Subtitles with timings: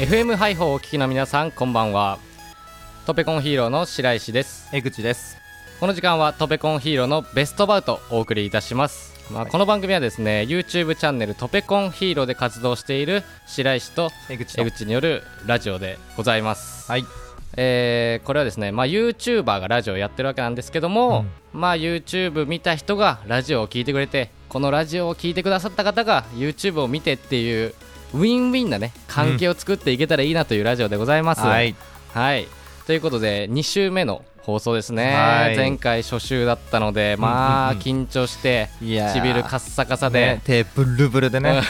[0.00, 2.18] FM ハイホーをお聞きの皆さんこんばんは。
[3.04, 4.70] トペコンヒーローの白石です。
[4.72, 5.36] 江口です。
[5.78, 14.62] この時間はトペコンヒーローのベストバウトをお送りいたします、まあ、この番組はですね YouTube チャンネルトペコンヒーローで活動している白石と江口と。
[14.62, 17.04] 江口によるラジオでございます、はい。
[17.58, 27.74] えーこれはですね、まあ、YouTuber がラジオをやってるわけなんですけども、まあ、YouTube 見た人がラジオを聞いてくれてこのラジオを聞いてくださった方が YouTube を見てっていう
[28.14, 31.74] ウィンウィンなね関係を作っていけたらいいなというラジオでございます、はい。
[32.12, 32.48] はい、
[32.86, 35.56] ということで2週目の放送ですね、はい。
[35.56, 37.82] 前回初週だったのでまあうんうん。
[37.82, 40.20] 緊張して唇カッサカサで。
[40.20, 41.62] ね、手ブルブルでね、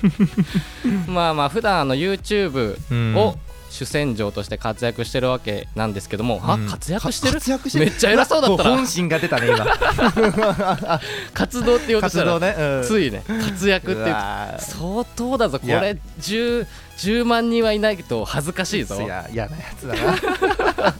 [1.08, 3.16] まあまあ普段あの YouTube うん。
[3.16, 3.38] を
[3.78, 6.66] 主戦場として活躍してるわけなんですけども、あうん。
[6.66, 7.34] 活躍してる？
[7.34, 7.84] 活躍してる。
[7.84, 8.70] めっちゃ偉そうだったな。
[8.70, 9.64] 本心が出たね今。
[11.32, 12.82] 活動って言おうとしたら、活動ね、うん。
[12.84, 14.12] ついね活躍って
[14.58, 15.60] 相当だぞ。
[15.60, 19.00] これ 10, 10万人はいないと恥ずかしいぞ。
[19.00, 20.00] いや嫌なやつだな。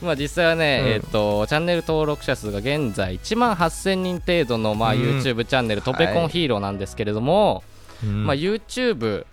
[0.00, 0.88] まあ実際はね、うん。
[0.92, 5.00] えっ、とチャンネル登録者数が現在1万8000人程度のまあうん。
[5.00, 7.62] YouTube チャンネル、トペコンヒーローなんですけれども、
[8.02, 9.26] まあ YouTube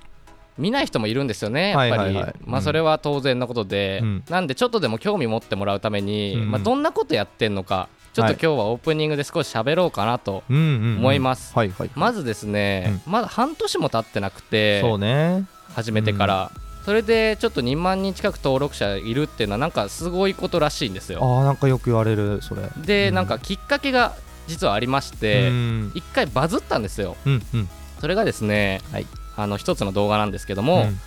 [0.57, 4.23] 見ない人もいるんですよね、やっぱり、まあ、うんそれは当然のことで、うん。
[4.29, 6.51] なんでちょっとでも興味持ってもらうために、うん。
[6.51, 10.97] まあ、どんなことやってんのか、ちょっと今日はオープニングで少し喋ろうかなとうんうんうん。
[10.99, 11.55] 思います
[11.95, 15.45] まずですね、まだ半年も経ってなくて、そうね。
[15.73, 16.51] 始めてから、
[16.85, 21.19] それでちょっと2万人近く登録者いるっていうのは、なんかすごいことらしいんですよ。
[21.23, 22.61] ああなんかよく言われるそれ。
[22.77, 23.15] で、うん。
[23.15, 24.13] なんかきっかけが
[24.47, 25.91] 実はありまして、うん。
[25.95, 27.15] 一回バズったんですよ。
[27.25, 27.69] うんうん。
[27.99, 30.99] それがですね、はいあの一つの動画なんですけども、うん。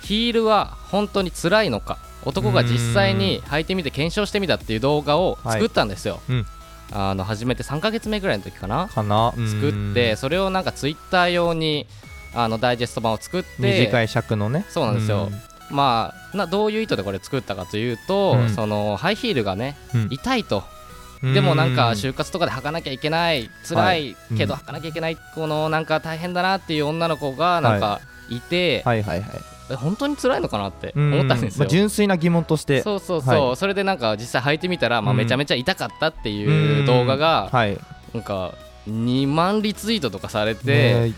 [0.00, 6.46] ヒールは本当に辛いのか男が実際に履いてみて検証してみたっていう動画を作ったんですよ、うん。
[6.92, 8.88] あの始めて3ヶ月目ぐらいの時かな？
[8.88, 11.86] 作ってそれをなんかツイッター用に
[12.34, 14.64] あのダイジェスト版を作って短い尺のね。
[14.68, 15.30] そうなんですよ。
[15.70, 18.50] まあなどういう意図でこれ作ったかというと、うん。
[18.50, 20.08] そのハイヒールがねうん。
[20.10, 20.77] 痛いとうん
[21.22, 24.60] でもなんか就活とかで履かなきゃいけない辛いけどうん。
[24.60, 28.40] 履かなきゃいけないこのなんか大変だなっていう女の子がなんかい。
[28.40, 29.30] て、はいはいはい。
[29.70, 31.14] え本当に辛いのかなってうん。
[31.14, 31.60] 思ったんですよ。
[31.60, 32.82] まあ純粋な疑問として。
[32.82, 35.18] そうそうそう、はそれでなんか実際履いてみたら、まあ、うん。
[35.18, 37.78] めちゃめちゃ痛かったっていう動画がはい。
[38.14, 38.54] なんか
[38.88, 41.12] 2万リツイートとかされて、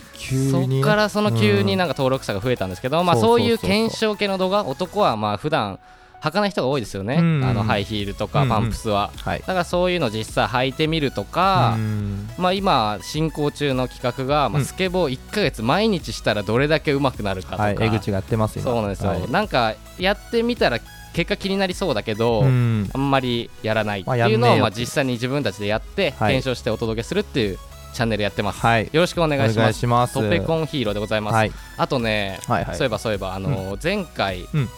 [0.50, 5.78] そにっからその急にななんか登録者が増えたんですけど、まあ、そうそいう検証系の動画男はまあ普段
[6.20, 7.44] 履かない人が多いですよね、うん。
[7.44, 9.41] あのハイヒールとかうんパンプスは、はい。
[9.41, 12.28] だからそういうの実際履いてみるとか、うん。
[12.38, 14.64] まあ、今進行中の企画が、まあ、うん。
[14.64, 19.31] スケボー1ヶ月毎日したらどれだけ上手くなるかとか、はい江口がやってますよそうなんですよ、はい。
[19.31, 20.78] なんかやってみたら
[21.14, 22.91] 結果気になりそうだけど、うん。
[22.92, 26.32] あんまりやらないっていうのを、まあ、実際に自分たちでやってはい。
[26.32, 27.58] 検証してお届けするっていう
[27.94, 28.91] チャンネルやってます、はい。
[28.92, 29.70] よろしくお願いします。
[29.70, 30.14] いします。
[30.14, 31.52] トペコンヒーローでございます、はい。
[31.78, 32.76] あとね、はいはい。
[32.76, 34.69] そういえばそういえばあの、前回、うん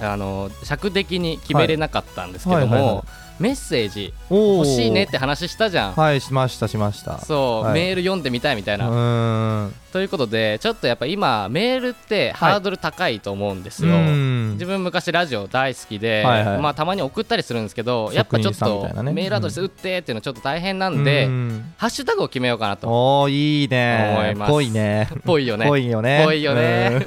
[0.00, 3.04] あの尺的に決めれなかったんですけども、はいはいはいはい。
[3.40, 7.18] メッセージ欲しいねって話したじゃん、はいしましたしました。
[7.18, 7.74] そう、はい。
[7.74, 14.50] メール読んでみたいみたいな、ということでちょっとやっぱ今メールってハードル高いと思うんですよ、うん。
[14.52, 16.60] 自分昔ラジオ大好きで、はいはい。
[16.60, 21.74] まあたまに送ったりするんですけどやっぱちょっとメールアドレス打ってっていうのちょっと大変なんで、うん。
[21.76, 22.88] ハッシュタグを決めようかなと。
[22.88, 24.36] おーいいね。
[24.46, 25.08] ぽいね。
[25.26, 25.66] ぽいよね。
[25.66, 26.22] ぽいよね。
[26.24, 27.04] ぽいよね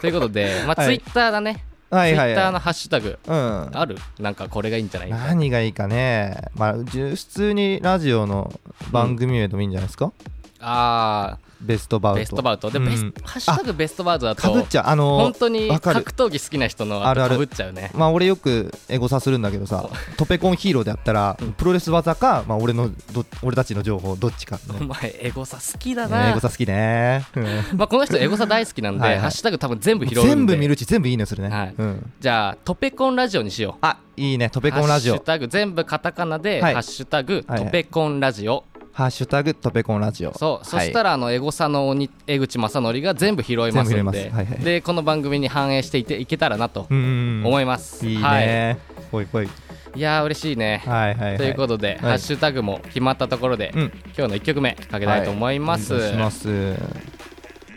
[0.00, 0.98] ということで、まあ、はい。
[0.98, 2.28] ツイッターだね、うんはいはい。
[2.28, 3.70] ツイッターのはハッシュタグいうん。
[3.72, 3.96] ある。
[4.18, 5.16] なんかこれがいいんじゃないか。
[5.16, 6.36] 何がいいかね。
[6.54, 8.52] まあ普通にラジオの
[8.90, 10.12] 番組名でもいいんじゃないですか？
[10.60, 12.18] あベストバウト。
[12.18, 12.70] ーベストバウト。
[12.70, 12.86] で、うん。
[12.86, 14.84] ハッシュタグベストバウトだかぶっとちゃう。
[14.86, 17.32] あの本当に格闘技好きな人のあるある。
[17.32, 17.90] かぶっちゃうね。
[17.94, 21.52] まあ俺よくエゴサするんだけどさトペコンヒーローでやったらうん。
[21.52, 24.58] プロレス技かまあ俺のど俺たちの情報どっちか。
[24.68, 27.24] おね前エゴサ好きだねな、エゴサ好きね。
[27.34, 27.44] うん。
[27.78, 29.20] まあ、この人エゴサ大好きなんではいはい。
[29.20, 30.28] ハッシュタグ多分全部拾うんで。
[30.28, 31.48] 全部見るうち全部いいねするね。
[31.48, 31.74] はい。
[31.76, 32.12] うん。
[32.20, 33.78] じゃあトペコンラジオにしよう。
[33.80, 35.14] あいいねトペコンラジオ。
[35.14, 36.74] ハッシュタグ全部カタカナで、はい。
[36.74, 38.64] ハッシュタグトペコンラジオ、
[38.96, 40.32] ハッシュタグトペコンラジオ。
[40.38, 40.86] そう、そはい。
[40.86, 44.18] したらあのエゴサの鬼江口正則が全部拾いますん全部拾いでます。
[44.34, 48.78] はいはいでこの番組に反映していていけたらなとうん思います、いいはい、ね
[49.12, 49.48] ぽいぽい。
[49.94, 51.36] いやー嬉しいね、はいはいはい。
[51.36, 53.82] ということで、ハッシュタグも決まったところで、うん。
[53.82, 56.48] 今日の1曲目かけたいと思います,、お願いします。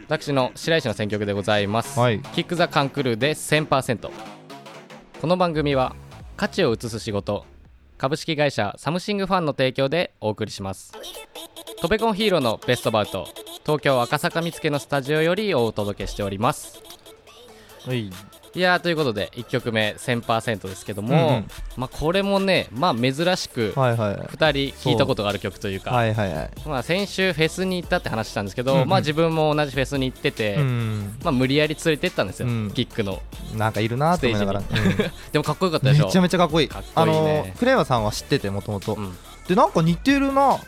[0.08, 2.22] 私の白石の選曲でございます、はい。
[2.34, 4.10] キック・ザ・カンクルーで1000%
[5.20, 5.98] この番組は
[6.38, 7.46] 価値を移す仕事
[8.00, 10.94] 株式会社サムシングファンの提供でお送りします。
[11.82, 13.28] トペコンヒーローのベストバウト
[13.66, 16.82] 東京赤坂見附のスタジオよりお届けしております。
[17.86, 18.10] はい。
[18.56, 21.48] いやーということで1曲目1000%ですけども、うんうん。
[21.78, 24.16] まあ、これもね、まあ、珍しくはいはい。
[24.16, 26.52] 2人聞いたことがある曲というかはいはいはい。
[26.66, 28.90] まあ、先週フェスに行ったって話したんですけど、うんうん。
[28.90, 32.72] まあ、自分も同じフェスに行ってて、うんまあ、無理やり連れてったんですよ、うん。
[32.72, 33.22] キックの。
[33.56, 34.98] なんかいるなと思いながら、スうん。
[35.32, 36.06] でもかっこよかったでしょ。
[36.08, 36.68] めちゃめちゃかっこいい。
[36.68, 37.44] かっこいいね。
[37.44, 39.16] あのクレアさんは知っててもともとうん。
[39.48, 40.60] でなんか似てるな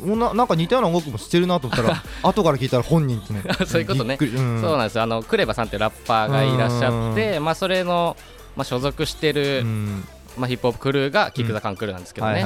[0.00, 3.42] ななんか似たような音楽もしてるなと思ったら 後から聞いたら本人ってね。
[3.66, 4.18] そういうことね。
[4.20, 4.60] うん。
[4.60, 5.02] そうなんですよ。
[5.02, 8.16] あのクレバさんってラッパーがいらっしゃって、まあ、それの、
[8.56, 10.04] まあ、所属してる、うん。
[10.36, 12.42] まあ、ヒップホップクルーがキック・ザ・カンクルーなんですけどね、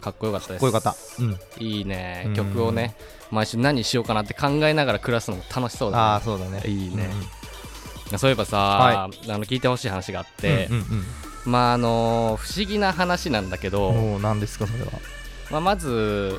[0.00, 0.48] かっこよかったです。
[0.48, 0.96] かっこよかった。
[1.18, 1.38] うん。
[1.58, 2.24] いいね。
[2.26, 2.34] うん。
[2.34, 2.96] 曲をね
[3.30, 6.62] 毎週何しようかなって考えながら暮らすのも楽しそうああだそうだね。
[6.64, 7.10] いいね。
[7.12, 7.26] うん
[8.18, 10.68] そういえばさ、はあの聞いてほしい話があって、
[11.44, 14.92] まああの不思議な話なんだけうど、何ですかそれは
[15.50, 16.38] まあ、まず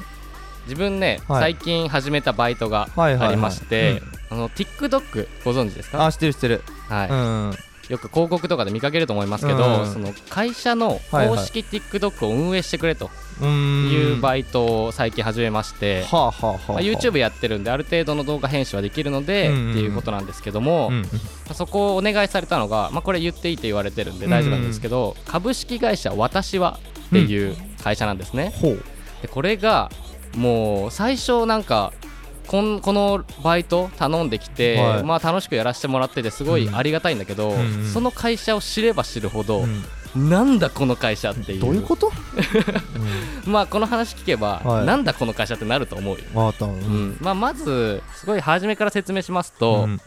[0.65, 1.53] 自分ね、はい。
[1.53, 3.27] 最近始めたバイトがはいはいはい。
[3.29, 6.63] ありまして、あの TikTok ご存知ですか、あ知ってる知ってる。
[6.89, 7.09] はい。
[7.09, 7.53] うん
[7.87, 11.37] よく広告とかで見かけると思いますけど、うんその会社のはいはい。
[11.37, 13.09] 公式 TikTok を運営してくれと
[13.39, 13.89] うーん。
[13.89, 19.71] いうバイトを最近始めまして、はあはあはあまあ、YouTube やってるんである程度の動画編集はできるので、うんうんうん。
[19.71, 21.09] っていうことなんですけども、まうんうん。
[21.49, 28.83] あそこをお願いされたのが、まあ、これ言っていいって言われてるんで大丈夫なんですけど、株式会社私はっていう会社なんですね、ほう
[29.21, 29.89] でこれが
[30.35, 31.93] もう最初なんか
[32.47, 35.03] こんこのバイト頼んできて、はい。
[35.03, 37.79] まあ楽しくやらせてもらっててすごいありがたいんだけど、うんうん。
[37.81, 39.65] うんその会社を知れば知るほど、
[40.15, 40.29] うん。
[40.29, 41.59] なんだこの会社っていう。
[41.59, 42.09] どういうこと？
[43.45, 44.85] まあこの話聞けば、はい。
[44.85, 46.65] なんだこの会社ってなると思うよ、わかった。
[46.65, 46.75] ううん。
[47.11, 50.01] んまあ、まずすごい初めから説明しますと、うん。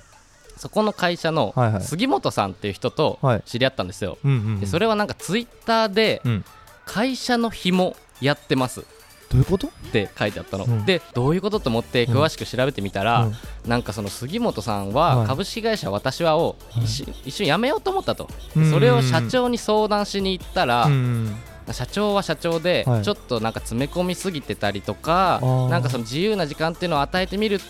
[0.56, 3.42] そこの会社の杉本さんっていう人とはい。
[3.44, 4.60] 知り合ったんですよ、うんうん。
[4.60, 6.44] でそれはなんかツイッターでうん。
[6.86, 8.84] 会社の紐やってます
[9.30, 9.68] どういうこと？
[9.68, 10.84] って書いてあったの、うん。
[10.84, 13.34] でどういうことと思って詳しく調べてみたら、うん。
[13.64, 15.26] なんかその杉本さんははい。
[15.28, 16.84] 株式会社私はをはい。
[16.84, 18.70] 一瞬辞めようと思ったと、うん。
[18.70, 21.36] それを社長に相談しに行ったら、うん。
[21.72, 23.02] 社長は社長ではい。
[23.02, 25.40] ちょっとなんか詰め込みすぎてたりとか、
[25.70, 27.60] なんかその自由な時間っていうのを与えてみる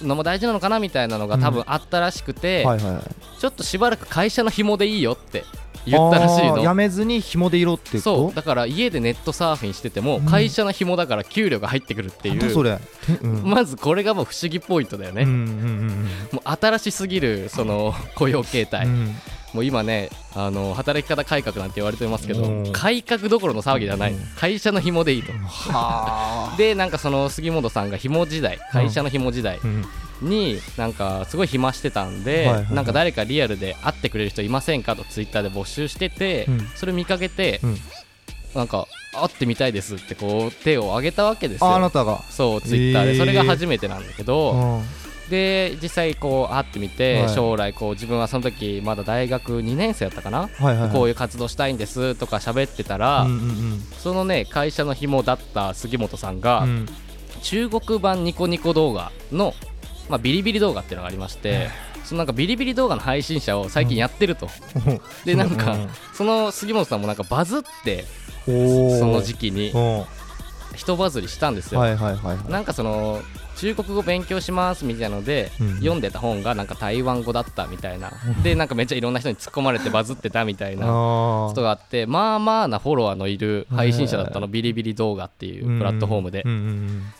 [0.00, 3.02] のも大事なのかなみたいなのが多分あったらしくて、はいはいはい。
[3.38, 5.44] ちょっとしばらく会社の紐でいいよって
[5.86, 6.74] 言ったらしいあーやの。
[6.74, 10.26] めずに紐でいろってそうだから家でネットサーフィンしててもうん。
[10.26, 12.78] 会社の紐だから給料が入ってくるっていう。
[13.22, 13.42] うん。
[13.44, 16.08] まずこれがもう不思議ポイントだよね、うんうんうん。
[16.32, 19.14] もう新しすぎるその雇用形態、うん
[19.52, 22.72] もう今ねあの働き方改革なんて言われてますけど、うん。
[22.72, 24.18] 改革どころの騒ぎじゃない、うん。
[24.36, 25.32] 会社の紐でいいと。
[25.32, 26.56] はあ。
[26.56, 29.84] でなんかその杉本さんが紐時代会社の紐時代うん。
[30.22, 36.60] になんかすごい暇してたんで、なんか誰かリアルで会ってくれる人いませんかとツイッターで募集してて、うん。
[36.76, 37.76] それ見かけて、うん。
[38.54, 41.66] なんか会ってみたいですってこう手を挙げたわけですよ。
[41.66, 42.22] ああなたが。
[42.30, 45.01] そうツイッターで、それが初めてなんだけど、うん
[45.32, 47.34] で実際こう会ってみて、はい。
[47.34, 50.90] 将来こう自分はその時まだ大学2年生だったかな、はいはいはい。
[50.90, 56.70] こういう活動したいんですとか喋ってたら、うんうんそのね会社の紐だった杉本さんが、うん。
[56.70, 56.86] うん
[57.42, 59.52] 中国版ニコニコ動画の、
[60.08, 61.70] まあ、ビリビリ動画っていうのがありまして
[62.04, 64.48] そのなんかビリビリ動画の配信者を最近やってると、
[65.24, 65.76] でなんか、
[66.14, 68.04] その杉本さんもなんかバズって
[68.44, 69.70] その時期に。
[69.70, 70.04] うん
[70.74, 72.50] 人バズりしたんですよ、はいはいはいはい。
[72.50, 73.20] なんかその
[73.56, 75.74] 中国語勉強しますみたいなので、うん。
[75.76, 78.12] 読んでた本がなんか台湾語だったみたいな。
[78.42, 86.44] でなんかめっちゃいろんな人に突っ込まれてバズってたみたいなあことがあってまあまあなフォロワーのいる配信者だったのビリビリ動画っていうプラットフォームで。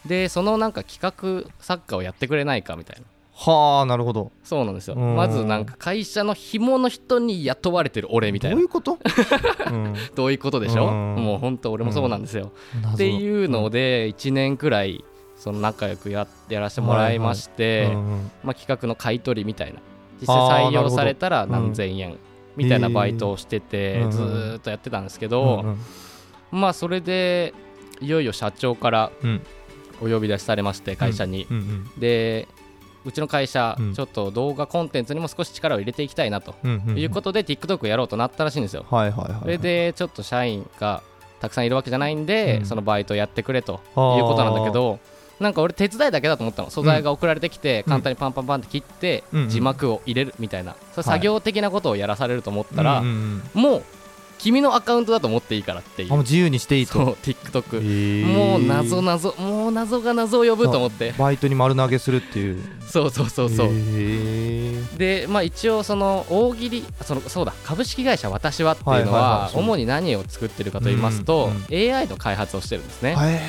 [0.06, 3.02] でそのなんか企画作家をやってくれないかみたいな
[3.34, 4.30] はあなるほど。
[4.44, 4.94] そうなんですよ。
[4.94, 5.16] うん。
[5.16, 8.56] まずなんか会社の紐の人に雇われてる俺みたいな。
[8.56, 8.98] どういうこと？
[9.68, 9.94] うん。
[10.14, 10.86] どういうことでしょ？
[10.88, 11.16] うん。
[11.16, 12.52] もう本当俺もそうなんですよ。
[12.82, 12.94] 謎。
[12.94, 15.02] っていうので1年くらい
[15.36, 17.96] その仲良くややらせてもらいまして、うん。
[17.96, 19.80] うんまあ、企画の買い取りみたいな。
[20.20, 22.18] 実際採用されたら何千円
[22.56, 25.66] みたいなバイトをしてて、うんずーっとやってたんですけうど、ん
[26.52, 27.54] うんまあそれで
[28.02, 29.40] いよいよ社長からうん。
[30.00, 32.46] お呼び出しされまして会社に、うんうんで
[33.04, 33.94] うちの会社、うん。
[33.94, 38.86] ちょっと動画コンテンツにも少し力を入れていきたいなということで TikTok やろうとなったらしいんですよ。
[38.90, 41.02] はいはいはいそれでちょっと社員が
[41.40, 42.66] たくさんいるわけじゃないんで、うん。
[42.66, 45.00] そのバイトやってくれということなんだけど
[45.40, 46.70] なんか俺手伝いだけだと思ったの。
[46.70, 53.02] 素材が送られてきて、簡単にパンパンパンって切って、うん字幕を入れるみたいな、それはい作業的なことをやらされると思ったら、
[53.54, 53.84] もう
[54.42, 56.10] 君のアカウントだと思っていいからっていう。
[56.10, 56.92] もう自由にしていいと。
[56.92, 61.14] そう TikTok、もう謎謎もう謎が謎を呼ぶと思って。
[61.16, 62.60] バイトに丸投げするっていう。
[62.92, 63.68] そうそうそうそう、
[64.98, 73.40] でまあ一応その大喜利そのそうだ株式会社私はっていうのは主に何を作ってるかと言いますと、うん AI の開発をしてるんですね、へ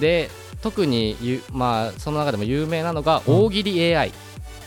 [0.00, 0.30] で
[0.62, 4.12] 特にゆまあその中でも有名なのがうん大喜利 AI っ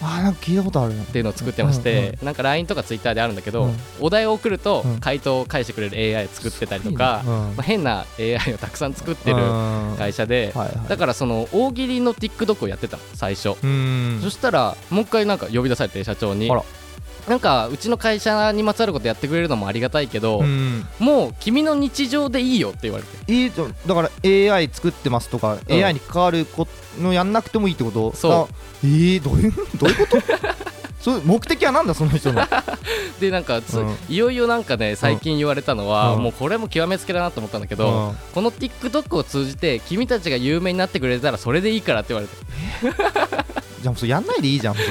[0.01, 3.77] あーなんか聞いたことあるねっていうのを作ってまして、なんか LINE とか Twitter であるんだけど、うん。
[3.99, 4.99] お題を送るとうん。
[4.99, 9.95] 回答を返してくれる AI 作ってたりとか、まあ、変な AI をたくさん作ってるうん。
[9.97, 10.53] 会社で、
[10.87, 14.19] だからその大喜利の TikTok をやってたの最初、うん。
[14.21, 16.51] そしたらもう一回なんか呼び出されて社長に
[17.31, 20.85] なんかうちの会社にまつわることやってくれるのもありがたいけど、うん。
[20.99, 23.51] もう君の日常でいいよって言われていい
[23.87, 24.09] だから
[24.53, 25.73] AI 作ってますとか、うん。
[25.85, 26.67] AI に関わるこ
[26.99, 28.31] のやんなくてもいいってことそう。
[28.33, 28.47] あ
[28.83, 30.21] えー、どういうどういうこと？
[30.99, 32.41] そう目的はなんだその人の。
[33.21, 33.95] でなんかつ、うん。
[34.09, 36.23] いよいよなんかね最近言われたのは、うん。
[36.23, 38.15] もうこれも極めつけだなと思ったんだけど、うん。
[38.33, 43.40] この TikTok を通じて君たちが有名になってくれたらそれでいいからって言われて
[43.81, 44.87] じゃあもうそれやんないでいいじゃんそれ、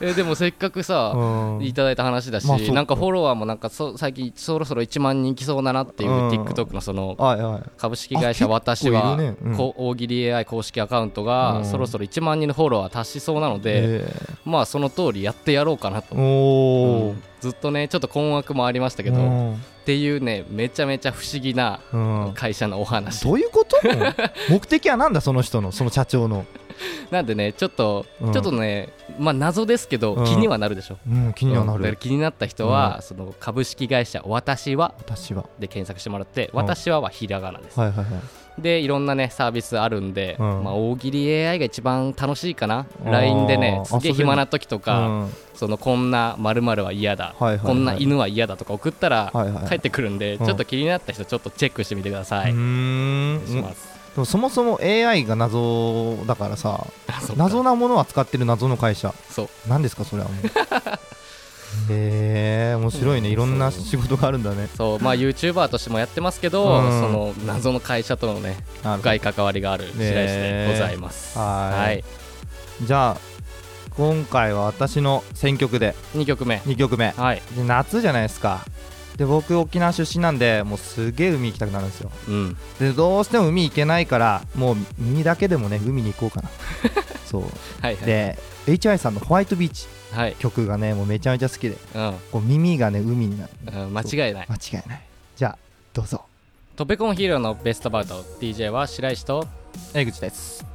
[0.10, 1.64] えでもせっかくさ、うん。
[1.64, 6.28] いただいた話だし、まあなんかフォロワーもなんかそ最近そろそろ1万人来そうだなっていううん。
[6.28, 7.62] TikTok のそのはいはい。
[7.76, 9.56] 株式会社あ私は、ねうん。
[9.56, 11.26] こ大喜利 AI 公式アカウントうん。
[11.26, 14.14] がそろそろ1万人のフォロワー達しそうなので、え。
[14.44, 16.14] まあその通りやってやろうかなと。
[16.14, 17.22] うん。
[17.40, 19.54] ずっとねちょっと困惑もありましたけど、うん。
[19.54, 22.32] っていうねめちゃめちゃ不思議なうん。
[22.34, 23.76] 会社のお話、どういうこと
[24.48, 26.46] 目的はなんだその人のその社長の、
[27.10, 28.32] なんでねちょっと、うん。
[28.32, 30.24] ちょっとねまあ謎ですけど、うん。
[30.24, 30.98] 気にはなるでしょ。
[31.08, 31.96] うん、気にはなる。
[31.96, 35.44] 気になった人は、その株式会社私は私は。
[35.58, 38.62] で検索してもらって、うん私ははひらがなです、はいはいはい。
[38.62, 40.64] でいろんなねサービスあるんで、うん。
[40.64, 42.86] まあ、大喜利 AI が一番楽しいかな。
[43.04, 45.34] LINE でねすげえ暇な時とか、うん。
[45.54, 47.66] そのこんな〇〇は嫌だ、はいはいはい。
[47.66, 50.46] こんな犬は嫌だとか送ったら、はいはい帰ってくるんで、うん。
[50.46, 56.86] ちょっと気になった人ちょっとチェックしてみてください、お願いしますでもそもそも AI が謎だからさ
[57.36, 59.14] 謎なものを扱ってる謎の会社。
[59.30, 59.48] そう。
[59.68, 60.46] 何ですかそれはもう。
[61.90, 63.30] へえ面白いね。
[63.30, 64.68] いろんな仕事があるんだね。
[64.76, 65.00] そう。
[65.00, 67.00] まあ YouTuber としてもやってますけど、うん。
[67.00, 71.78] その謎の会社とのね深い関わりがある白石でございます、はい。
[71.78, 72.04] はい。
[72.82, 73.16] じゃあ
[73.96, 75.94] 今回は私の選曲で。
[76.14, 76.56] 2曲目。
[76.66, 77.10] 2曲目。
[77.16, 77.42] はい。
[77.56, 78.66] で夏じゃないですか
[79.22, 82.10] で僕沖縄出身なんでもうすげえ海行きたくなるんですよ。
[82.26, 82.56] うん。
[82.80, 86.48] でどうしても海行けないからもう耳だけでもね海に行こうかな。
[87.24, 87.42] そう。
[87.42, 87.48] は
[87.92, 88.04] いはい。
[88.04, 88.36] で
[88.66, 89.86] HY さんの「ホワイトビーチ。
[90.10, 91.76] はい」曲がねもうめちゃめちゃ好きで。
[91.94, 92.14] うん。
[92.32, 93.50] こう耳がね海になる。
[93.64, 94.46] うん間違いない。
[94.48, 95.02] 間違いない。
[95.36, 95.58] じゃあ
[95.94, 96.22] どうぞ。
[96.74, 98.24] トペコンヒーローのベストバウト。
[98.40, 99.46] DJ は白石と
[99.94, 100.66] 江口です。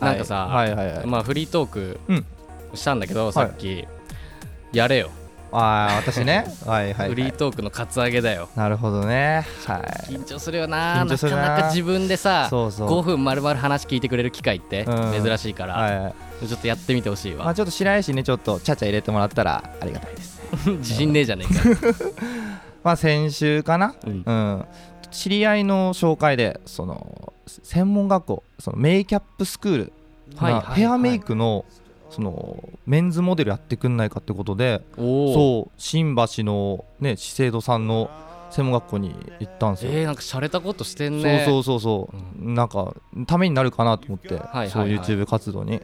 [0.00, 2.24] なんかさはいはいはい、はいまあフリートークうん。
[2.72, 3.86] したんだけどさっき。
[4.72, 5.10] やれよ
[5.52, 6.46] ああ私ね。
[6.66, 8.48] はいはい、はい、フリートークのカツアゲだよ。
[8.56, 9.46] なるほどね。
[9.66, 10.12] はい。
[10.12, 11.04] 緊張するよな。
[11.04, 11.04] な。
[11.04, 12.88] なかなか自分でさそうそう。
[12.88, 15.24] 5分丸々話聞いてくれる機会ってうん。
[15.24, 16.08] 珍しいから、はいは
[16.42, 16.46] い。
[16.46, 17.44] ちょっとやってみてほしいわ。
[17.44, 20.40] まあちょっと白石にちょっとちゃちゃ入れてもらったらありがたいです。
[20.66, 21.94] 自信ねえじゃねえか
[22.84, 23.94] まあ先週かな。
[24.04, 24.22] うん。
[24.24, 24.64] うん。
[25.10, 29.92] 知り合いの紹介でその専門学校そのメイキャップスクール
[30.36, 31.64] はいはいがヘアメイクの
[32.10, 38.10] そのメンズモデルやってくんないかってことでそう新橋のね資生堂さんの
[38.50, 39.90] 専門学校に行ったんですよ。
[39.92, 41.44] えー、なんか洒落たことしてんね。
[41.44, 42.94] そうそうそうそう、なんか
[43.26, 44.70] ためになるかなと思って、はいはい。
[44.70, 45.80] そう YouTube 活動に。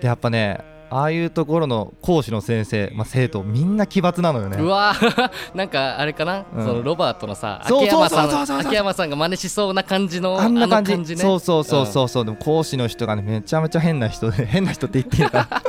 [0.00, 4.58] でやっぱねああいうところの講師の先生、まあ、生徒みんな奇抜なのよね。
[4.58, 6.64] うわー なんかあれかな、うん。
[6.64, 10.92] そのロバートのさ秋山さん秋山さんが真似しそうな感じのあんな感じ。
[10.92, 11.16] あのね。
[11.16, 15.62] そうそうそうそうそう、でも講師の人がねめちゃめちゃ変な人で 変な人って言っていいのかな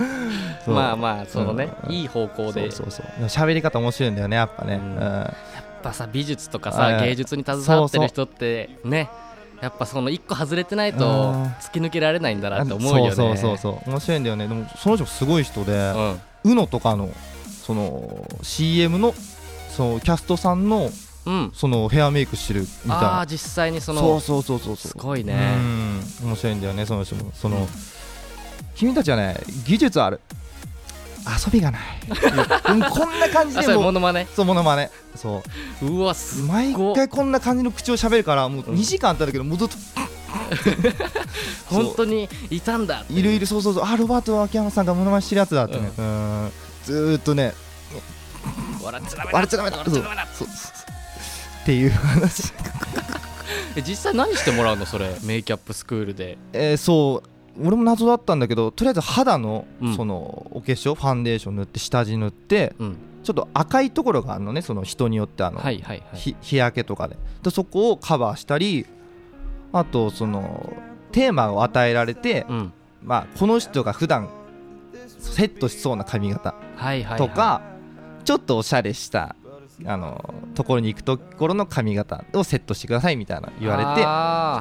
[0.64, 0.74] そう。
[0.74, 1.92] まあまあそのね、うん。
[1.92, 2.70] いい方向で。
[2.72, 3.24] そうそうそう。
[3.26, 4.96] 喋り方面白いんだよねやっぱね、うん。
[4.96, 5.02] うん。
[5.02, 9.10] やっぱさ美術とかさはい芸術に携わってる人ってね
[9.64, 11.44] やっぱその一個外れてないとうん。
[11.60, 13.12] 突き抜けられないんだなって思うよね。
[13.12, 13.90] そうそうそうそう。
[13.90, 14.46] 面白いんだよね。
[14.46, 16.52] でもその人すごい人で、うん。
[16.52, 17.10] UNO とかの
[17.66, 19.14] その CM の
[19.70, 20.90] そのキャストさんの
[21.26, 21.50] うん。
[21.54, 23.20] そのヘアメイクしてるみたいあな。
[23.20, 24.92] あ実際にそのそうそうそうそうそう。
[24.92, 25.54] すごいね。
[25.56, 26.00] うん。
[26.28, 27.32] 面白いんだよねその人も。
[27.34, 27.66] その、うん
[28.76, 30.20] 君たちはね技術ある
[31.26, 31.80] 遊びがない。
[32.70, 34.26] うんこんな感じでもうモノマネ。
[34.34, 34.90] そうモノマネ。
[35.14, 35.42] そ
[35.82, 35.86] う。
[35.86, 38.76] うわすっ毎ご回こんな感じの口を喋るからもううん。
[38.76, 39.76] 2時間あったんだけどもうずっと
[41.66, 43.04] 本当にいたんだ。
[43.08, 43.84] いるいるそうそうそう。
[43.84, 46.50] あロバート秋山さんがモノマネしてるやつだってね、うん。
[46.84, 47.54] ずーっとね
[48.82, 49.32] 笑っちゃダメだ。
[49.32, 49.76] 笑っちゃダメだ。
[49.78, 52.52] 笑っちゃダメだっていう話。
[53.76, 55.16] え実際何してもらうのそれ？
[55.22, 56.36] メイキャップスクールで。
[56.52, 57.28] えーそう
[57.62, 59.96] 俺も謎だったんだけどとりあえず肌のうん。
[59.96, 62.96] そのお化粧ファンデーション塗って下地塗ってうん。
[63.22, 67.16] ちょっと赤いところがあるのねその人によってあの、日焼けとかで。
[67.42, 68.86] でそこをカバーしたり
[69.72, 70.72] あとその
[71.12, 72.72] テーマを与えられて、うん。
[73.02, 74.28] まあ、この人が普段
[75.18, 77.28] セットしそうな髪型はいはいはい。
[77.28, 77.62] とか、
[78.24, 79.36] ちょっとおしゃれした
[79.84, 83.84] あのところに行くところの髪型をセットしてくださいみたいな言われ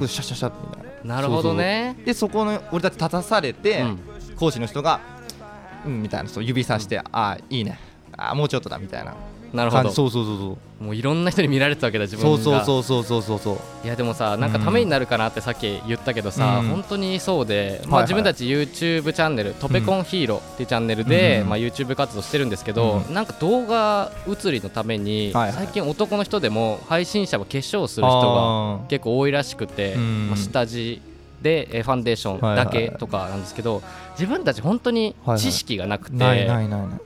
[0.02, 1.96] てシャシャシャみたいななるほどね。
[2.06, 4.00] でそこの俺たち立たされて、うん。
[4.36, 5.00] 講師の人が
[5.86, 7.78] 「うん」みたいなそう指さして「ああいいね。
[8.18, 9.14] ああもうちょっとだ」みたいな
[9.54, 9.92] なるほど。
[9.92, 10.84] そうそうそうそう。
[10.84, 12.38] もういろんな人に見られてたわけだ自分が。
[12.38, 13.86] そうそうそうそうそうそうそう。
[13.86, 16.68] いやでもさなんかためになるかなってさっき言ったけどさ、うん。
[16.70, 21.50] 本当にそうで、まあ、自分たち YouTube チャンネル「トペコンヒーロー」っていうチャンネルで、うん。
[21.50, 30.28] まあ、YouTube 活動してるんですけど、なんか動画映りのために、最近男の人でも配信者は化粧する人が結構多いらしくて、うん。
[30.30, 31.02] まあ、下地
[31.44, 33.84] でえーファンデーションだけとかなんですけど、
[34.14, 36.48] 自分たち本当に知識がなくて、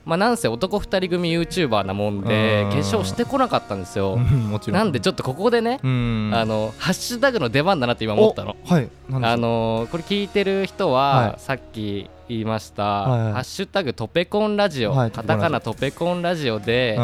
[0.06, 2.70] まあ、なんせ男2人組 YouTuber なもんでうん。
[2.70, 4.14] 化粧してこなかったんですよ。
[4.14, 4.18] う。
[4.18, 4.80] んもちろん。
[4.80, 6.32] なんでちょっとここでね、うん。
[6.34, 8.56] あのハッシュタグの出番だなって今思ったの。
[8.66, 8.90] おはい。
[9.12, 11.40] あのーこれ聞いてる人は、はい。
[11.40, 13.34] さっき言いました、はいはい。
[13.34, 16.98] ハッシュタグトペコンラジオ、はいカタカナトペコンラジオで、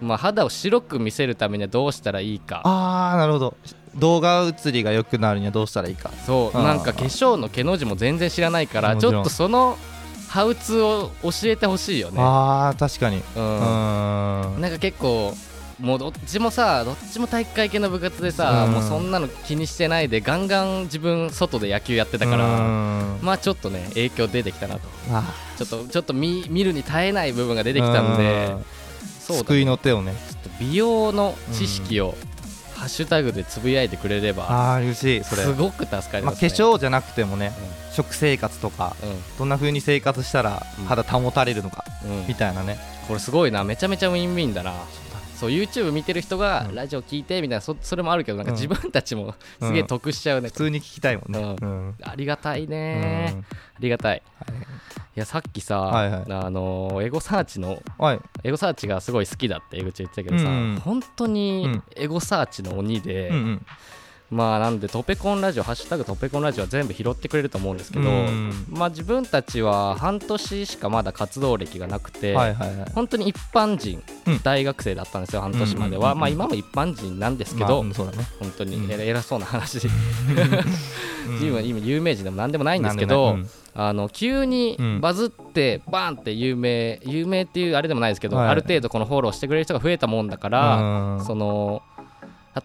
[0.00, 0.08] うん。
[0.08, 2.62] まあ、肌を白く見せるためにはどうしたらいいか。
[2.64, 3.56] ああなるほど
[3.96, 6.10] 動画映りが良くなるにはどうしたらいいか。
[6.26, 9.78] そうなんか化粧の毛の字も全然知らないからもちょっとその
[10.28, 12.20] ハウツーを教えてほしいよね。
[12.20, 13.18] ああ確かに。
[13.18, 14.56] ううん。
[14.58, 15.34] んなんか結構
[15.80, 18.72] もうどっちもさどっちも体育会系の部活でさ、うん。
[18.72, 23.18] もうそんなの気にしてないでガンガン自分外で野球やってたから、うん。
[23.22, 24.80] まあちょっとね影響出てきたなと。
[25.12, 28.46] あちょっとちょっと見見るに耐えない部分が出てきたんで。
[28.46, 28.64] うん。
[29.20, 30.12] そうだ救いの手をね。
[30.12, 32.14] ちょっと美容の知識を、
[32.84, 35.42] ハッシュタグでつぶやいてくれればああ嬉しいそれ。
[35.42, 37.52] すごく助かりまあ、化ます、ね粧じゃなくてもね、
[37.92, 39.38] 食生活とかうん。
[39.38, 40.84] どんな風に生活したらうん。
[40.84, 42.26] 肌保たれるのか、うんうん。
[42.26, 42.78] みたいなね。
[43.08, 43.64] これすごいな。
[43.64, 44.74] めちゃめちゃウィンウィンだな
[45.34, 46.74] そう YouTube 見てる人がうん。
[46.74, 48.56] ラジオ聞いてみたいなそそれもあるけどなんかうん。
[48.58, 50.48] 自分たちもすげえ得しちゃうね。
[50.48, 51.94] 普、通に聞きたいもんね、ううん。
[52.02, 54.22] ありがたいね、ありがたい。
[55.16, 55.20] い。
[55.20, 56.24] やさっきさ、はいはい。
[56.28, 58.20] あのエゴサーチのはい。
[58.42, 60.80] エゴサーチがすごい好きだって江口言ってたけどさ、うん。
[60.82, 61.82] 本当にうん。
[61.96, 63.66] エゴサーチの鬼で、うんうん
[64.30, 68.66] まあなんでトペコンラジオハッシュタグトペコンラジオは全部拾ってくれると思うんですけど、うん。
[68.68, 72.34] まあ自分たちは半年しかまだ活動歴がなくて、
[72.94, 74.40] 本当に一般人、うん。
[74.42, 78.24] 大学生だったんですよ半年までは、まあ今も一般人なんですけまあど、うんそうだね。
[78.40, 78.90] 本当にうん。
[78.90, 79.86] 偉偉そうな話。
[81.34, 83.38] 自分は今有名人でも何でもないんですけど、
[83.74, 85.00] あの急にうん。
[85.00, 88.48] バズってバーンって有名有名っていうあれでもないですけど、はい。
[88.48, 91.24] ある程度このフォローしてくれる人が増えたもんだから、うん。
[91.24, 91.82] その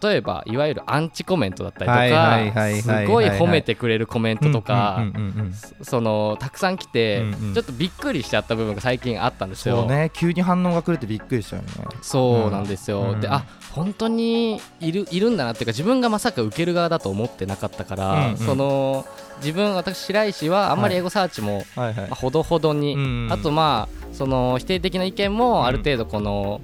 [0.02, 2.38] 例えばいわゆるアンチコメントだったりとか
[2.80, 7.54] すごい褒めてくれるコメントとかうんうんうんうんそのたくさん来て、うんうん。
[7.54, 9.76] ちょっとびっくりしちゃった部分が最近あったんですよ。
[9.76, 10.10] そうね。
[10.12, 11.68] 急に反応が来るってびっくりしたよね。
[12.02, 13.20] そうなんですよ、うん。
[13.20, 18.36] であ本当にいるいるんだなっていうか自分がまさか受ける側だと思ってなかったから、うんうん。
[18.38, 19.06] その
[19.38, 21.94] 自分私白石はあんまりエゴサーチも、はいはい。
[21.94, 23.32] まあ、ほどほどに、うんうん。
[23.32, 26.60] あとまあその否定的な意見もある程度この、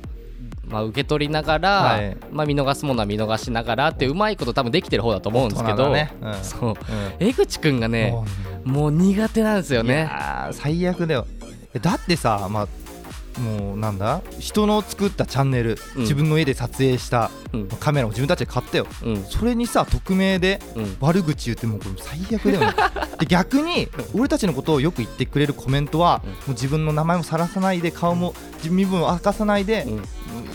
[0.68, 2.16] まあ、受け取りながら、はい。
[2.32, 6.68] まあ、見逃すものは見逃しながらってうまいこと多分できてる方だと思うんですけど、ねうんそう。
[6.70, 6.76] うん。
[7.20, 8.14] 江口くんがね
[8.64, 10.10] もう苦手なんですよいね。
[10.52, 11.26] 最悪だよ。
[11.74, 12.68] えだってさまあ
[13.40, 14.22] もうなんだ？
[14.38, 16.00] 人の作ったチャンネル、うん。
[16.02, 17.68] 自分の家で撮影したうん。
[17.68, 18.86] カメラを自分たちで買ったよ。
[19.04, 19.24] うん。
[19.24, 20.96] それにさ匿名でうん。
[21.00, 22.74] 悪口言ってもうこれ最悪だよね。
[23.20, 26.30] で逆に俺たちのことをよく言ってくれるコメントは、うん。
[26.30, 30.02] もう自分の名前もさらさないで顔も身分を明かさないで、うん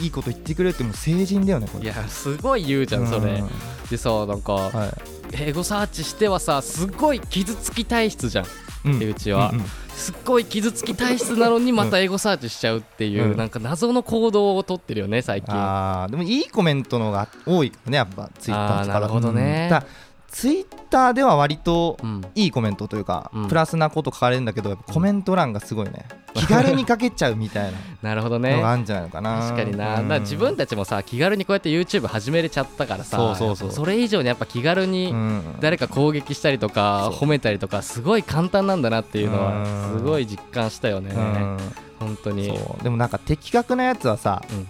[0.01, 1.85] いいこと言ってくれるってもう成人だよねこれ。
[1.85, 3.33] いやすごい言うじゃんそれ。
[3.33, 3.49] うん。
[3.89, 4.91] でさなんかはい。
[5.33, 8.45] エゴサーチしてはさすごい傷つき体質じゃん
[8.85, 8.99] うん。
[8.99, 9.51] 手口は。
[9.51, 9.65] うんうん。
[9.93, 13.37] すっごい傷つき体質なのにまたエゴサーチしちゃうっていう、うん。
[13.37, 15.53] なんか謎の行動をとってるよね最近。
[15.53, 19.63] あーでもいいコメントの方が多いねやっぱツイッターとかなるほどね。
[19.65, 19.69] うん。
[19.69, 19.85] だ
[20.31, 22.21] ツイッターでは割とうん。
[22.35, 23.47] いいコメントというか、うん。
[23.49, 26.07] プラスなこと書かれるんだけどコメント欄がすごいね。
[26.33, 29.39] 気軽に書けちゃうみたいな るほどなのねがあるんじゃないのかな。
[29.41, 30.07] 確かにな、うん。
[30.07, 33.71] だから自分たちもさ気軽にこうやって YouTube 始めれちゃったからさそうそうそう。
[33.71, 35.43] それ以上にやっぱ気軽にうん。
[35.59, 37.27] 誰か攻撃したりとかそう。
[37.27, 39.97] 褒めたりとかすごい簡単なんだなっていうのはうん。
[39.99, 41.11] すごい実感したよね。
[41.13, 41.57] うん。
[41.99, 42.57] 本当に。
[42.81, 44.67] でもなんか的確なやつはさ、うん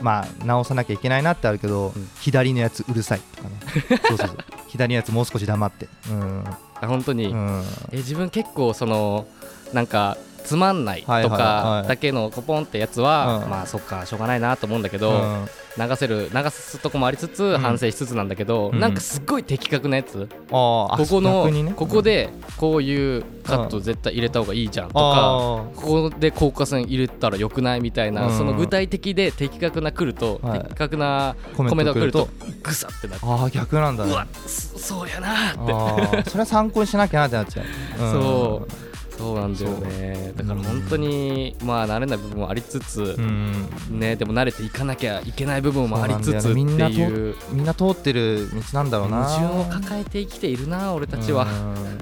[0.00, 2.10] まあ直さなきゃいけないなってあるけど、うん。
[2.20, 3.56] 左のやつうるさいとかね。
[4.08, 4.38] そうそうそう。
[4.68, 5.88] 左のやつもう少し黙って。
[6.10, 6.44] うん、
[6.80, 9.26] あ本当に、うん、え自分結構その
[9.72, 10.16] なんか
[10.48, 13.50] つまんないとかいだけのコポンってやつは、うん。
[13.50, 15.48] まあそっかしょうがないなと思うんだけど、うん。
[15.78, 17.58] 流せる流すとこもありつつ、ん。
[17.58, 18.80] 反省しつつなんだけど、うん。
[18.80, 28.38] なんかすっごい的確なやつ、ここの、ここでこういうカット絶対入れた方がいいじゃんとか、あここで効果線入れたらよくないみたいな、うん。
[28.38, 30.60] その具体的で的確な来ると、はい。
[30.60, 32.58] 的確なーコメントが来るとント来ると。
[32.62, 34.12] グサってなって、あー逆なんだね。
[34.12, 36.30] うわそそうやなーって。
[36.30, 37.66] それは参考にしなきゃなってなっちゃう、
[38.04, 38.12] うん。
[38.12, 38.87] そう
[39.18, 40.32] そうなんだよね。
[40.36, 43.68] だから本当にまあ慣れない部分もありつつ、うん。
[43.90, 47.34] ねでも慣れていかなきゃいけない部分もありつつみんないう。
[47.50, 49.24] みんな通ってる道なんだろうな。
[49.24, 51.44] 矛盾を抱えて生きているな俺たちは。
[51.44, 51.50] うん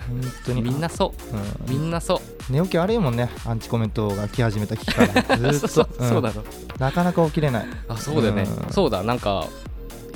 [0.06, 0.62] 本当に。
[0.62, 1.36] みんなそう。
[1.68, 1.74] うん。
[1.74, 2.52] みんなそう。
[2.52, 3.30] 寝起き悪いもんね。
[3.46, 5.68] アンチコメントが来始めた日からずっと。
[5.68, 6.44] そうだろ
[6.78, 7.66] なかなか起きれない。
[7.88, 8.42] あそうだよね。
[8.42, 8.72] うん。
[8.72, 9.02] そうだ。
[9.02, 9.48] なんか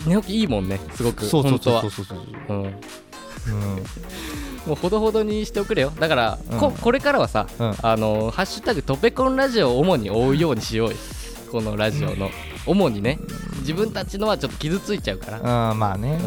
[0.07, 1.25] 寝起きいいもんねすごく。
[1.25, 2.05] そうそうそうそうそう。
[2.05, 2.19] そう
[2.51, 2.75] うんうん
[4.67, 5.93] もうほどほどにしておくれよ。
[5.99, 6.59] だから、うん。
[6.59, 7.75] ここれからはさ、うん。
[7.83, 10.97] あのハッシュタグトペコンラジオを主に追うようにしようよ。
[11.51, 12.31] このラジオの。
[12.67, 13.19] 主にね
[13.61, 15.37] 自分たちのはちょっと傷ついちゃうから。
[15.39, 16.19] あーまあね。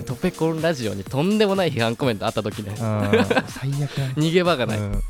[0.00, 2.74] うトペコンラジオにとんでもない批判コメントあった時ね。
[2.76, 5.02] 最悪逃げ場がない、うん。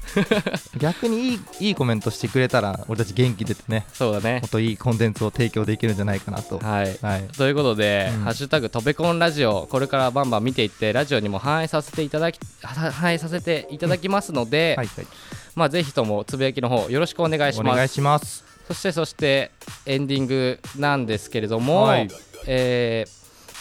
[0.78, 3.86] 逆にいいいいコメントしてくれたら俺たち元気出てね。
[3.92, 4.40] そうだね。
[4.40, 6.58] もっといいコンテンツを提供できるんじゃないかなと。
[6.58, 6.98] はい。
[7.00, 7.28] はい。
[7.36, 8.20] ということで、うん。
[8.22, 15.06] ハッシュタグトペコンラジオこれからバンバン見ていってラジオにも反映させていただきは反映させていただきますので、はいはい。
[15.54, 17.74] まあぜひともつぶやきの方よろしくお願いします。
[17.74, 19.50] お願いしますそしてそして
[19.86, 22.08] エンディングなんですけれども、はい。
[22.46, 23.10] えー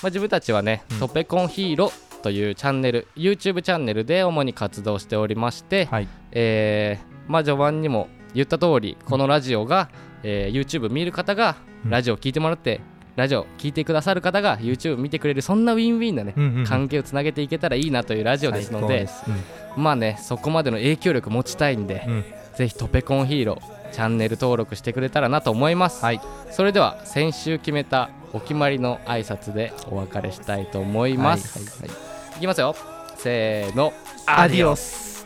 [0.03, 0.99] まあ、自分たちはね、うん。
[0.99, 6.07] トペコンヒーローというチャンネル YouTube チャンネルで主に活動しておりまして、はい。
[6.33, 9.89] えーまあ、序盤にも言った通りこのラジオが、
[10.23, 11.89] えー YouTube 見る方がうん。
[11.89, 12.81] ラジオを聞いてもらって、
[13.15, 16.65] ラジオ聞いてくださる方が YouTube 見てくれるそんなウィンウィンなね、うんうんうん。
[16.65, 19.33] 関係をつなげていけたらいいなというラジオですので最
[19.73, 22.25] 高まあねそこまでの影響力持ちたいんで、うんうん。
[22.57, 26.21] ぜひトペコンヒーローチャンネル登録してくれたらなと思います、はい。
[26.51, 32.39] それでは先週決めたお決まりの挨拶でお別れしたいと思います、はいはいい。
[32.41, 32.75] きますよ。
[33.17, 33.93] せーの。
[34.25, 35.25] アディオス。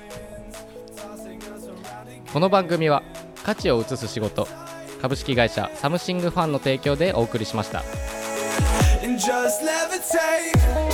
[2.31, 3.03] この番組は
[3.43, 4.47] 価値を移す仕事。
[5.01, 7.83] 株式会社サムシングファンの提供でお送りしました。
[9.03, 10.90] And just levitate.